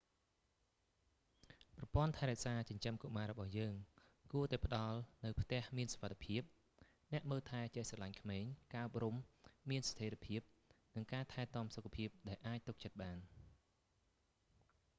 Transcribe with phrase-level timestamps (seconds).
[1.77, 3.75] ប្រព័ន្ធថែរក្សាចិញ្ចឹមកុមាររបស់យើង
[4.31, 6.41] គួរតែផ្តល់នូវផ្ទះមានសុវត្ថិភាព
[7.13, 9.15] អ្នកមើលថែចេះស្រឡាញ់ក្មេង ការអប់រំ
[9.69, 10.41] មានស្ថេរភាព
[10.95, 13.17] និងការថែទាំសុខភាពដែលអាចទុកចិត្តបាន